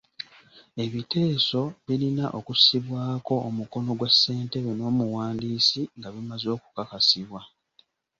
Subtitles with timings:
[0.83, 7.41] Ebiteeso birina okussibwako omukono gwa ssentebe n'omuwandiisi nga bimaze okukakasibwa.